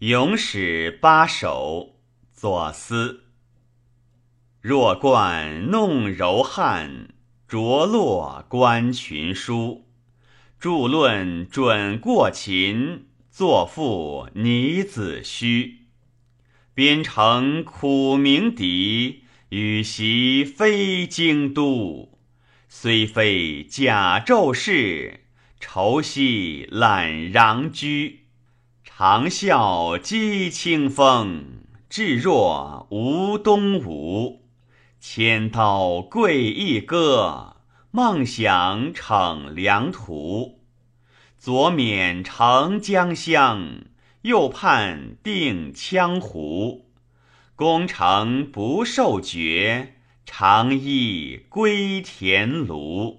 [0.00, 1.96] 咏史八首
[2.32, 3.24] 左思。
[4.60, 7.08] 若冠弄柔汉，
[7.48, 9.88] 着落观群书。
[10.60, 15.88] 著论准过秦，作赋拟子虚。
[16.74, 22.20] 边城苦鸣笛，羽檄飞京都。
[22.68, 25.24] 虽非甲胄士，
[25.58, 28.17] 愁系懒攘居。
[28.90, 31.44] 长啸击清风，
[31.88, 34.42] 至若无东吴。
[34.98, 37.58] 千刀贵一戈，
[37.92, 40.58] 梦想逞良图。
[41.38, 43.82] 左冕成江乡，
[44.22, 46.86] 右盼定羌胡。
[47.54, 49.94] 功成不受爵，
[50.26, 53.18] 长揖归田庐。